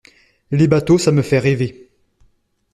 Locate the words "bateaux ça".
0.67-1.11